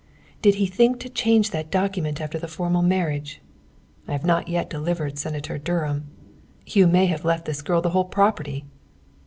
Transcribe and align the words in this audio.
Did 0.41 0.55
he 0.55 0.65
think 0.65 0.99
to 1.01 1.09
change 1.09 1.51
that 1.51 1.69
document 1.69 2.19
after 2.19 2.39
the 2.39 2.47
formal 2.47 2.81
marriage? 2.81 3.39
I 4.07 4.13
have 4.13 4.25
not 4.25 4.47
yet 4.47 4.67
delivered 4.67 5.19
Senator 5.19 5.59
Durham! 5.59 6.07
Hugh 6.65 6.87
may 6.87 7.05
have 7.05 7.23
left 7.23 7.45
this 7.45 7.61
girl 7.61 7.83
the 7.83 7.91
whole 7.91 8.05
property! 8.05 8.65